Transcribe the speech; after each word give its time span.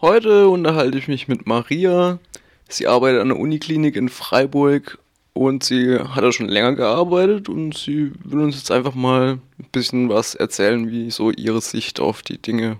Heute 0.00 0.48
unterhalte 0.48 0.96
ich 0.96 1.08
mich 1.08 1.26
mit 1.26 1.48
Maria. 1.48 2.20
Sie 2.68 2.86
arbeitet 2.86 3.20
an 3.20 3.30
der 3.30 3.38
Uniklinik 3.38 3.96
in 3.96 4.08
Freiburg 4.08 4.96
und 5.32 5.64
sie 5.64 5.98
hat 5.98 6.22
da 6.22 6.30
schon 6.30 6.48
länger 6.48 6.74
gearbeitet 6.74 7.48
und 7.48 7.76
sie 7.76 8.12
will 8.22 8.38
uns 8.38 8.54
jetzt 8.54 8.70
einfach 8.70 8.94
mal 8.94 9.40
ein 9.58 9.66
bisschen 9.72 10.08
was 10.08 10.36
erzählen, 10.36 10.88
wie 10.88 11.10
so 11.10 11.32
ihre 11.32 11.60
Sicht 11.60 11.98
auf 11.98 12.22
die 12.22 12.40
Dinge 12.40 12.78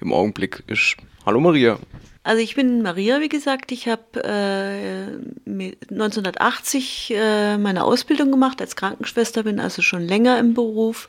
im 0.00 0.12
Augenblick 0.12 0.62
ist. 0.68 0.96
Hallo 1.26 1.40
Maria. 1.40 1.76
Also 2.22 2.40
ich 2.40 2.54
bin 2.54 2.82
Maria, 2.82 3.20
wie 3.20 3.28
gesagt. 3.28 3.72
Ich 3.72 3.88
habe 3.88 4.22
äh, 4.22 5.50
1980 5.90 7.14
äh, 7.16 7.58
meine 7.58 7.82
Ausbildung 7.82 8.30
gemacht 8.30 8.60
als 8.60 8.76
Krankenschwester, 8.76 9.42
bin 9.42 9.58
also 9.58 9.82
schon 9.82 10.02
länger 10.02 10.38
im 10.38 10.54
Beruf 10.54 11.08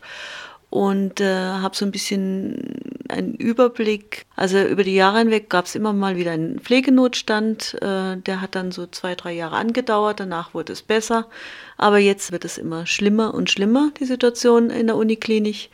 und 0.72 1.22
äh, 1.22 1.36
habe 1.36 1.76
so 1.76 1.86
ein 1.86 1.92
bisschen 1.92 2.80
einen 3.10 3.36
Überblick. 3.36 4.26
Also 4.42 4.60
über 4.60 4.84
die 4.84 4.96
Jahre 4.96 5.20
hinweg 5.20 5.52
gab 5.52 5.66
es 5.66 5.76
immer 5.76 5.94
mal 5.94 6.16
wieder 6.18 6.32
einen 6.32 6.60
Pflegenotstand. 6.60 7.76
Äh, 7.80 8.18
der 8.18 8.42
hat 8.42 8.56
dann 8.56 8.72
so 8.72 8.88
zwei, 8.88 9.14
drei 9.14 9.34
Jahre 9.34 9.56
angedauert. 9.56 10.20
Danach 10.20 10.56
wurde 10.56 10.74
es 10.74 10.82
besser. 10.82 11.28
Aber 11.78 12.00
jetzt 12.00 12.32
wird 12.32 12.44
es 12.44 12.58
immer 12.58 12.88
schlimmer 12.88 13.36
und 13.36 13.52
schlimmer, 13.52 13.92
die 14.00 14.06
Situation 14.06 14.72
in 14.72 14.88
der 14.88 14.96
Uniklinik. 14.96 15.70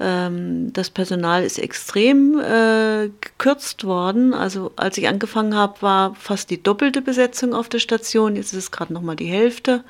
Ähm, 0.00 0.72
das 0.72 0.88
Personal 0.88 1.44
ist 1.44 1.58
extrem 1.58 2.40
äh, 2.40 3.10
gekürzt 3.20 3.84
worden. 3.84 4.32
Also 4.32 4.72
als 4.76 4.96
ich 4.96 5.08
angefangen 5.08 5.54
habe, 5.54 5.82
war 5.82 6.14
fast 6.14 6.48
die 6.48 6.62
doppelte 6.62 7.02
Besetzung 7.02 7.52
auf 7.52 7.68
der 7.68 7.80
Station. 7.80 8.34
Jetzt 8.34 8.54
ist 8.54 8.58
es 8.64 8.70
gerade 8.70 8.94
noch 8.94 9.02
mal 9.02 9.16
die 9.16 9.26
Hälfte. 9.26 9.84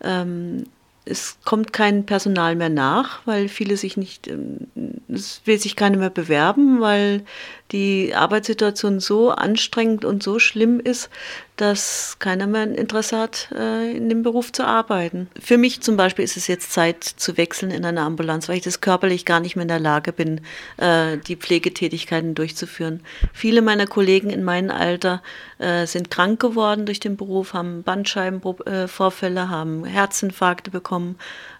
Ähm, 0.00 0.62
es 1.08 1.38
kommt 1.44 1.72
kein 1.72 2.06
Personal 2.06 2.54
mehr 2.54 2.68
nach, 2.68 3.20
weil 3.26 3.48
viele 3.48 3.76
sich 3.76 3.96
nicht, 3.96 4.28
ähm, 4.28 4.68
es 5.08 5.40
will 5.44 5.58
sich 5.58 5.74
keiner 5.76 5.98
mehr 5.98 6.10
bewerben, 6.10 6.80
weil 6.80 7.24
die 7.72 8.14
Arbeitssituation 8.14 9.00
so 9.00 9.30
anstrengend 9.30 10.04
und 10.04 10.22
so 10.22 10.38
schlimm 10.38 10.80
ist, 10.80 11.10
dass 11.58 12.16
keiner 12.20 12.46
mehr 12.46 12.62
ein 12.62 12.74
Interesse 12.74 13.18
hat, 13.18 13.50
äh, 13.52 13.90
in 13.90 14.08
dem 14.08 14.22
Beruf 14.22 14.52
zu 14.52 14.64
arbeiten. 14.64 15.28
Für 15.40 15.58
mich 15.58 15.80
zum 15.80 15.96
Beispiel 15.96 16.24
ist 16.24 16.36
es 16.36 16.46
jetzt 16.46 16.72
Zeit 16.72 17.02
zu 17.02 17.36
wechseln 17.36 17.72
in 17.72 17.84
eine 17.84 18.02
Ambulanz, 18.02 18.48
weil 18.48 18.58
ich 18.58 18.62
das 18.62 18.80
körperlich 18.80 19.24
gar 19.24 19.40
nicht 19.40 19.56
mehr 19.56 19.62
in 19.62 19.68
der 19.68 19.80
Lage 19.80 20.12
bin, 20.12 20.40
äh, 20.76 21.18
die 21.18 21.36
Pflegetätigkeiten 21.36 22.36
durchzuführen. 22.36 23.00
Viele 23.32 23.60
meiner 23.60 23.86
Kollegen 23.86 24.30
in 24.30 24.44
meinem 24.44 24.70
Alter 24.70 25.20
äh, 25.58 25.86
sind 25.86 26.12
krank 26.12 26.40
geworden 26.40 26.86
durch 26.86 27.00
den 27.00 27.16
Beruf, 27.16 27.54
haben 27.54 27.82
Bandscheibenvorfälle, 27.82 29.48
haben 29.48 29.84
Herzinfarkte 29.84 30.70
bekommen, 30.70 31.16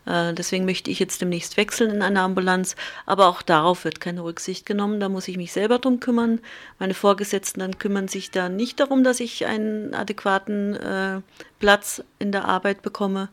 deswegen 0.08 0.64
möchte 0.64 0.90
ich 0.90 0.98
jetzt 0.98 1.20
demnächst 1.20 1.56
wechseln 1.56 1.90
in 1.90 2.02
eine 2.02 2.22
Ambulanz. 2.22 2.76
Aber 3.06 3.26
auch 3.28 3.42
darauf 3.42 3.84
wird 3.84 4.00
keine 4.00 4.24
Rücksicht 4.24 4.64
genommen. 4.64 5.00
Da 5.00 5.08
muss 5.08 5.28
ich 5.28 5.36
mich 5.36 5.52
selber 5.52 5.78
drum 5.78 6.00
kümmern. 6.00 6.40
Meine 6.78 6.94
Vorgesetzten 6.94 7.60
dann 7.60 7.78
kümmern 7.78 8.08
sich 8.08 8.30
da 8.30 8.48
nicht 8.48 8.80
darum, 8.80 9.04
dass 9.04 9.20
ich 9.20 9.46
einen 9.46 9.94
adäquaten 9.94 10.76
äh, 10.76 11.20
Platz 11.58 12.02
in 12.18 12.32
der 12.32 12.46
Arbeit 12.46 12.82
bekomme. 12.82 13.28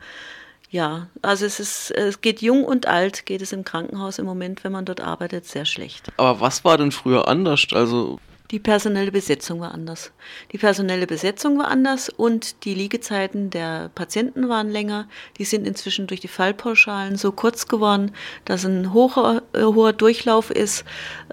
Ja, 0.69 1.07
also 1.21 1.45
es 1.45 1.59
ist, 1.59 1.91
es 1.91 2.19
geht 2.19 2.41
jung 2.41 2.65
und 2.65 2.87
alt, 2.87 3.25
geht 3.25 3.41
es 3.41 3.53
im 3.53 3.63
Krankenhaus 3.63 4.19
im 4.19 4.25
Moment, 4.25 4.63
wenn 4.63 4.73
man 4.73 4.83
dort 4.83 4.99
arbeitet, 4.99 5.45
sehr 5.45 5.63
schlecht. 5.63 6.11
Aber 6.17 6.41
was 6.41 6.65
war 6.65 6.77
denn 6.77 6.91
früher 6.91 7.27
anders? 7.29 7.67
Also 7.71 8.19
die 8.51 8.59
personelle 8.59 9.11
Besetzung 9.11 9.59
war 9.59 9.73
anders. 9.73 10.11
Die 10.51 10.59
personelle 10.59 11.07
Besetzung 11.07 11.57
war 11.57 11.67
anders 11.67 12.09
und 12.09 12.63
die 12.63 12.75
Liegezeiten 12.75 13.49
der 13.49 13.89
Patienten 13.95 14.49
waren 14.49 14.69
länger. 14.69 15.07
Die 15.37 15.45
sind 15.45 15.65
inzwischen 15.65 16.05
durch 16.05 16.19
die 16.19 16.27
Fallpauschalen 16.27 17.15
so 17.15 17.31
kurz 17.31 17.67
geworden, 17.67 18.11
dass 18.45 18.63
ein 18.63 18.93
hoher, 18.93 19.41
äh, 19.53 19.63
hoher 19.63 19.93
Durchlauf 19.93 20.51
ist. 20.51 20.81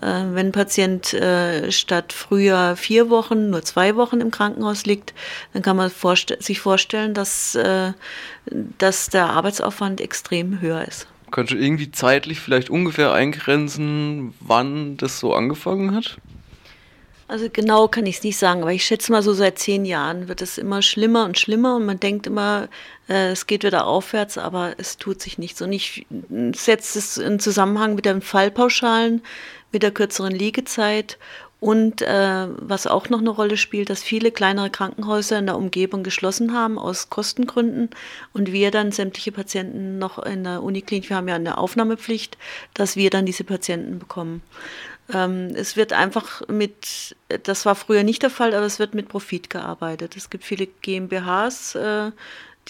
Äh, 0.01 0.07
wenn 0.07 0.47
ein 0.47 0.53
Patient 0.53 1.13
äh, 1.13 1.71
statt 1.71 2.15
früher 2.15 2.77
vier 2.77 3.11
Wochen 3.11 3.51
nur 3.51 3.63
zwei 3.63 3.95
Wochen 3.97 4.21
im 4.21 4.31
Krankenhaus 4.31 4.87
liegt, 4.87 5.13
dann 5.53 5.63
kann 5.63 5.77
man 5.77 5.91
vorst 5.91 6.35
sich 6.41 6.61
vorstellen, 6.61 7.15
dass, 7.15 7.59
dass 8.79 9.09
der 9.09 9.27
Arbeitsaufwand 9.31 10.01
extrem 10.01 10.61
höher 10.61 10.87
ist. 10.87 11.07
Könntest 11.31 11.59
du 11.59 11.65
irgendwie 11.65 11.91
zeitlich 11.91 12.41
vielleicht 12.41 12.71
ungefähr 12.71 13.13
eingrenzen, 13.13 14.35
wann 14.41 14.97
das 14.97 15.19
so 15.19 15.35
angefangen 15.35 15.95
hat? 15.95 16.19
Also 17.29 17.49
genau 17.51 17.89
kann 17.89 18.07
ich 18.07 18.19
es 18.19 18.23
nicht 18.25 18.37
sagen, 18.37 18.63
aber 18.63 18.73
ich 18.73 18.85
schätze 18.85 19.13
mal 19.13 19.23
so 19.23 19.33
seit 19.33 19.59
zehn 19.59 19.85
Jahren 19.85 20.29
wird 20.29 20.43
es 20.43 20.59
immer 20.59 20.83
schlimmer 20.83 21.25
und 21.25 21.39
schlimmer 21.39 21.77
und 21.77 21.87
man 21.87 22.01
denkt 22.01 22.27
immer, 22.27 22.69
äh, 23.09 23.31
es 23.31 23.47
geht 23.47 23.65
wieder 23.65 23.87
aufwärts, 23.87 24.39
aber 24.39 24.75
es 24.79 24.99
tut 24.99 25.23
sich 25.23 25.39
nichts. 25.39 25.63
Und 25.63 25.73
ich 25.73 26.07
setze 26.53 26.99
es 26.99 27.17
in 27.17 27.39
Zusammenhang 27.39 27.95
mit 27.95 28.05
den 28.05 28.23
Fallpauschalen, 28.23 29.23
mit 29.71 29.83
der 29.83 29.93
kürzeren 29.93 30.33
Liegezeit 30.33 31.19
und 31.63 32.03
äh, 32.03 32.49
was 32.57 32.89
auch 32.89 33.09
noch 33.09 33.21
eine 33.21 33.31
Rolle 33.31 33.57
spielt, 33.57 33.89
dass 33.89 34.03
viele 34.03 34.33
kleinere 34.33 34.69
Krankenhäuser 34.69 35.39
in 35.39 35.47
der 35.47 35.57
Umgebung 35.57 36.03
geschlossen 36.03 36.53
haben 36.55 36.77
aus 36.77 37.09
Kostengründen 37.09 37.91
und 38.33 38.51
wir 38.51 38.73
dann 38.73 38.91
sämtliche 38.91 39.31
Patienten 39.31 39.97
noch 39.97 40.19
in 40.19 40.43
der 40.43 40.61
Uniklinik, 40.65 41.09
wir 41.09 41.17
haben 41.17 41.29
ja 41.29 41.37
eine 41.37 41.59
Aufnahmepflicht, 41.59 42.37
dass 42.75 42.97
wir 42.97 43.11
dann 43.11 43.27
diese 43.27 43.45
Patienten 43.45 44.01
bekommen. 44.01 44.43
Ähm, 45.15 45.51
es 45.55 45.77
wird 45.77 45.93
einfach 45.93 46.43
mit, 46.49 47.15
das 47.45 47.65
war 47.65 47.77
früher 47.77 48.03
nicht 48.03 48.25
der 48.25 48.31
Fall, 48.31 48.55
aber 48.55 48.67
es 48.67 48.81
wird 48.81 48.95
mit 48.95 49.09
Profit 49.09 49.49
gearbeitet. 49.49 50.17
Es 50.17 50.31
gibt 50.31 50.43
viele 50.43 50.67
GmbHs, 50.67 51.77
äh, 51.77 52.11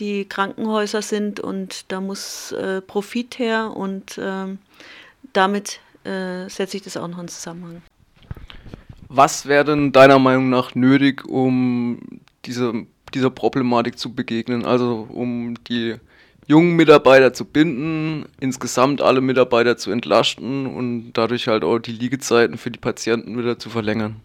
die 0.00 0.26
Krankenhäuser 0.26 1.00
sind 1.00 1.40
und 1.40 1.90
da 1.90 2.02
muss 2.02 2.52
äh, 2.52 2.82
Profit 2.82 3.38
her 3.38 3.72
und 3.74 4.20
ähm, 4.22 4.58
damit 5.32 5.80
äh, 6.04 6.46
setze 6.50 6.76
ich 6.76 6.82
das 6.82 6.98
auch 6.98 7.08
noch 7.08 7.20
in 7.20 7.28
Zusammenhang. 7.28 7.80
Was 9.14 9.44
wäre 9.44 9.66
denn 9.66 9.92
deiner 9.92 10.18
Meinung 10.18 10.48
nach 10.48 10.74
nötig, 10.74 11.26
um 11.26 12.00
diese, 12.46 12.86
dieser 13.12 13.28
Problematik 13.28 13.98
zu 13.98 14.14
begegnen? 14.14 14.64
Also 14.64 15.06
um 15.10 15.54
die 15.68 15.96
jungen 16.46 16.76
Mitarbeiter 16.76 17.34
zu 17.34 17.44
binden, 17.44 18.24
insgesamt 18.40 19.02
alle 19.02 19.20
Mitarbeiter 19.20 19.76
zu 19.76 19.90
entlasten 19.90 20.66
und 20.66 21.12
dadurch 21.12 21.46
halt 21.46 21.62
auch 21.62 21.78
die 21.78 21.92
Liegezeiten 21.92 22.56
für 22.56 22.70
die 22.70 22.78
Patienten 22.78 23.36
wieder 23.36 23.58
zu 23.58 23.68
verlängern? 23.68 24.16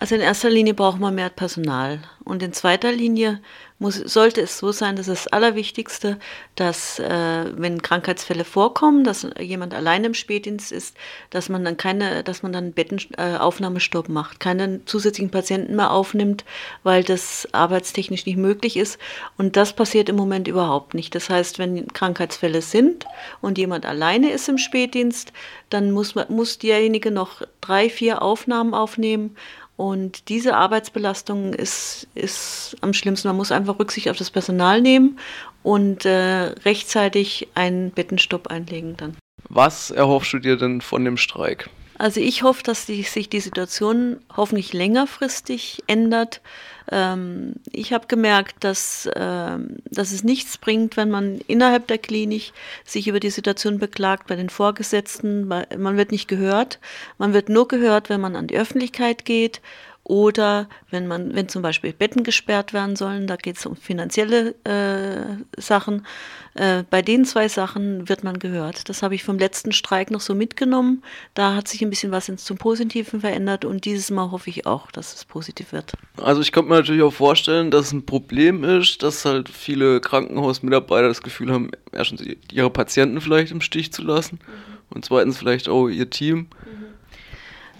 Also 0.00 0.14
in 0.14 0.22
erster 0.22 0.48
Linie 0.48 0.72
braucht 0.72 0.98
man 0.98 1.14
mehr 1.14 1.28
Personal 1.28 2.00
und 2.24 2.42
in 2.42 2.54
zweiter 2.54 2.90
Linie 2.90 3.40
muss, 3.78 3.96
sollte 3.96 4.40
es 4.40 4.58
so 4.58 4.72
sein, 4.72 4.96
dass 4.96 5.06
das 5.06 5.26
Allerwichtigste, 5.26 6.18
dass 6.54 6.98
äh, 6.98 7.44
wenn 7.54 7.82
Krankheitsfälle 7.82 8.44
vorkommen, 8.44 9.04
dass 9.04 9.26
jemand 9.38 9.74
allein 9.74 10.04
im 10.04 10.14
Spätdienst 10.14 10.72
ist, 10.72 10.96
dass 11.28 11.50
man 11.50 11.66
dann 11.66 11.76
keine, 11.76 12.24
dass 12.24 12.42
man 12.42 12.52
dann 12.52 12.72
Bettenaufnahmestopp 12.72 14.08
äh, 14.08 14.12
macht, 14.12 14.40
keine 14.40 14.84
zusätzlichen 14.86 15.30
Patienten 15.30 15.76
mehr 15.76 15.90
aufnimmt, 15.90 16.46
weil 16.82 17.04
das 17.04 17.46
arbeitstechnisch 17.52 18.24
nicht 18.24 18.38
möglich 18.38 18.78
ist. 18.78 18.98
Und 19.36 19.56
das 19.56 19.74
passiert 19.74 20.08
im 20.08 20.16
Moment 20.16 20.48
überhaupt 20.48 20.94
nicht. 20.94 21.14
Das 21.14 21.28
heißt, 21.28 21.58
wenn 21.58 21.88
Krankheitsfälle 21.88 22.62
sind 22.62 23.04
und 23.42 23.58
jemand 23.58 23.84
alleine 23.84 24.30
ist 24.30 24.48
im 24.48 24.56
Spätdienst, 24.56 25.32
dann 25.68 25.90
muss, 25.90 26.14
muss 26.28 26.58
derjenige 26.58 27.10
noch 27.10 27.42
drei, 27.60 27.90
vier 27.90 28.22
Aufnahmen 28.22 28.72
aufnehmen 28.72 29.36
und 29.80 30.28
diese 30.28 30.56
Arbeitsbelastung 30.56 31.54
ist, 31.54 32.06
ist 32.14 32.76
am 32.82 32.92
schlimmsten. 32.92 33.28
Man 33.28 33.38
muss 33.38 33.50
einfach 33.50 33.78
Rücksicht 33.78 34.10
auf 34.10 34.18
das 34.18 34.30
Personal 34.30 34.82
nehmen 34.82 35.18
und 35.62 36.04
äh, 36.04 36.52
rechtzeitig 36.66 37.48
einen 37.54 37.90
Bettenstopp 37.90 38.48
einlegen 38.48 38.98
dann. 38.98 39.16
Was 39.48 39.90
erhoffst 39.90 40.34
du 40.34 40.38
dir 40.38 40.58
denn 40.58 40.82
von 40.82 41.06
dem 41.06 41.16
Streik? 41.16 41.70
Also 42.00 42.18
ich 42.18 42.42
hoffe, 42.42 42.62
dass 42.62 42.86
die, 42.86 43.02
sich 43.02 43.28
die 43.28 43.40
Situation 43.40 44.20
hoffentlich 44.34 44.72
längerfristig 44.72 45.82
ändert. 45.86 46.40
Ähm, 46.90 47.56
ich 47.72 47.92
habe 47.92 48.06
gemerkt, 48.06 48.64
dass, 48.64 49.06
ähm, 49.14 49.80
dass 49.84 50.10
es 50.10 50.24
nichts 50.24 50.56
bringt, 50.56 50.96
wenn 50.96 51.10
man 51.10 51.42
innerhalb 51.46 51.88
der 51.88 51.98
Klinik 51.98 52.54
sich 52.86 53.06
über 53.06 53.20
die 53.20 53.28
Situation 53.28 53.78
beklagt 53.78 54.28
bei 54.28 54.36
den 54.36 54.48
Vorgesetzten. 54.48 55.46
Man 55.46 55.98
wird 55.98 56.10
nicht 56.10 56.26
gehört. 56.26 56.78
Man 57.18 57.34
wird 57.34 57.50
nur 57.50 57.68
gehört, 57.68 58.08
wenn 58.08 58.22
man 58.22 58.34
an 58.34 58.46
die 58.46 58.56
Öffentlichkeit 58.56 59.26
geht 59.26 59.60
oder 60.10 60.68
wenn 60.90 61.06
man, 61.06 61.36
wenn 61.36 61.48
zum 61.48 61.62
Beispiel 61.62 61.92
Betten 61.92 62.24
gesperrt 62.24 62.72
werden 62.72 62.96
sollen, 62.96 63.28
da 63.28 63.36
geht 63.36 63.58
es 63.58 63.64
um 63.64 63.76
finanzielle 63.76 64.56
äh, 64.64 65.36
Sachen. 65.56 66.04
Äh, 66.54 66.82
bei 66.90 67.00
den 67.00 67.24
zwei 67.24 67.46
Sachen 67.46 68.08
wird 68.08 68.24
man 68.24 68.40
gehört. 68.40 68.88
Das 68.88 69.04
habe 69.04 69.14
ich 69.14 69.22
vom 69.22 69.38
letzten 69.38 69.70
Streik 69.70 70.10
noch 70.10 70.20
so 70.20 70.34
mitgenommen. 70.34 71.04
Da 71.34 71.54
hat 71.54 71.68
sich 71.68 71.80
ein 71.80 71.90
bisschen 71.90 72.10
was 72.10 72.28
ins 72.28 72.44
zum 72.44 72.58
Positiven 72.58 73.20
verändert 73.20 73.64
und 73.64 73.84
dieses 73.84 74.10
Mal 74.10 74.32
hoffe 74.32 74.50
ich 74.50 74.66
auch, 74.66 74.90
dass 74.90 75.14
es 75.14 75.24
positiv 75.24 75.72
wird. 75.72 75.92
Also 76.20 76.40
ich 76.40 76.50
könnte 76.50 76.70
mir 76.70 76.76
natürlich 76.78 77.02
auch 77.02 77.12
vorstellen, 77.12 77.70
dass 77.70 77.86
es 77.86 77.92
ein 77.92 78.04
Problem 78.04 78.64
ist, 78.64 79.04
dass 79.04 79.24
halt 79.24 79.48
viele 79.48 80.00
Krankenhausmitarbeiter 80.00 81.06
das 81.06 81.22
Gefühl 81.22 81.52
haben, 81.52 81.70
erstens 81.92 82.24
ihre 82.50 82.70
Patienten 82.70 83.20
vielleicht 83.20 83.52
im 83.52 83.60
Stich 83.60 83.92
zu 83.92 84.02
lassen 84.02 84.40
mhm. 84.44 84.96
und 84.96 85.04
zweitens 85.04 85.38
vielleicht 85.38 85.68
auch 85.68 85.86
ihr 85.86 86.10
Team. 86.10 86.48
Mhm. 86.64 86.79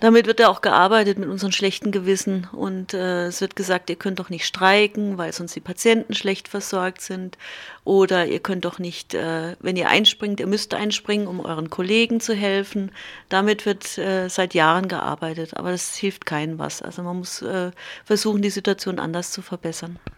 Damit 0.01 0.27
wird 0.27 0.41
ja 0.41 0.49
auch 0.49 0.63
gearbeitet 0.63 1.19
mit 1.19 1.29
unseren 1.29 1.53
schlechten 1.53 1.93
Gewissen 1.93 2.49
und 2.53 2.95
äh, 2.95 3.27
es 3.27 3.43
wird 3.43 3.55
gesagt, 3.55 3.91
ihr 3.91 3.97
könnt 3.97 4.19
doch 4.19 4.31
nicht 4.31 4.47
streiken, 4.47 5.19
weil 5.19 5.33
sonst 5.35 5.55
die 5.55 5.61
Patienten 5.61 6.15
schlecht 6.15 6.49
versorgt 6.49 7.03
sind 7.03 7.37
oder 7.85 8.25
ihr 8.25 8.41
könnt 8.41 8.65
doch 8.65 8.79
nicht, 8.79 9.13
äh, 9.13 9.57
wenn 9.61 9.77
ihr 9.77 9.91
einspringt, 9.91 10.41
ihr 10.41 10.47
müsst 10.47 10.73
einspringen, 10.73 11.27
um 11.27 11.41
euren 11.41 11.69
Kollegen 11.69 12.21
zu 12.21 12.35
helfen. 12.35 12.93
Damit 13.29 13.67
wird 13.67 13.99
äh, 13.99 14.29
seit 14.29 14.55
Jahren 14.55 14.89
gearbeitet, 14.89 15.55
aber 15.59 15.71
das 15.71 15.95
hilft 15.97 16.25
keinem 16.25 16.59
was. 16.59 16.81
Also 16.81 17.03
man 17.03 17.19
muss 17.19 17.43
äh, 17.43 17.71
versuchen, 18.07 18.41
die 18.41 18.51
Situation 18.51 18.99
anders 18.99 19.33
zu 19.33 19.43
verbessern. 19.43 19.99